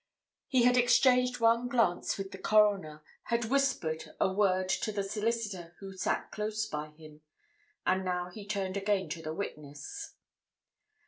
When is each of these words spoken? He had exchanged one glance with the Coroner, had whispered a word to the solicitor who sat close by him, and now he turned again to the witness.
He 0.47 0.63
had 0.63 0.77
exchanged 0.77 1.39
one 1.39 1.67
glance 1.67 2.17
with 2.17 2.31
the 2.31 2.39
Coroner, 2.39 3.03
had 3.25 3.45
whispered 3.45 4.15
a 4.19 4.33
word 4.33 4.67
to 4.67 4.91
the 4.91 5.03
solicitor 5.03 5.75
who 5.77 5.95
sat 5.95 6.31
close 6.31 6.65
by 6.65 6.89
him, 6.89 7.21
and 7.85 8.03
now 8.03 8.29
he 8.31 8.43
turned 8.47 8.77
again 8.77 9.09
to 9.09 9.21
the 9.21 9.31
witness. 9.31 10.15